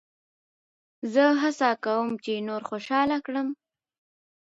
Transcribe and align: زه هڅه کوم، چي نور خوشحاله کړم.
زه 1.13 1.23
هڅه 1.41 1.69
کوم، 1.85 2.07
چي 2.23 2.33
نور 2.47 2.61
خوشحاله 2.69 3.17
کړم. 3.25 3.47